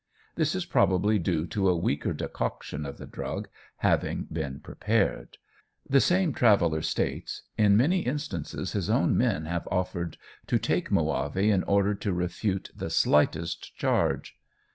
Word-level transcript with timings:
This 0.33 0.55
is 0.55 0.65
probably 0.65 1.19
due 1.19 1.45
to 1.45 1.69
a 1.69 1.77
weaker 1.77 2.11
decoction 2.11 2.87
of 2.87 2.97
the 2.97 3.05
drug 3.05 3.47
having 3.85 4.23
been 4.33 4.59
prepared. 4.59 5.37
The 5.87 6.01
same 6.01 6.33
traveller 6.33 6.81
states, 6.81 7.43
in 7.55 7.77
many 7.77 7.99
instances 7.99 8.71
his 8.71 8.89
own 8.89 9.15
men 9.15 9.45
have 9.45 9.67
offered 9.69 10.17
to 10.47 10.57
take 10.57 10.89
muavi 10.89 11.51
in 11.51 11.61
order 11.65 11.93
to 11.93 12.13
refute 12.13 12.71
the 12.75 12.89
slightest 12.89 13.75
charge. 13.75 14.39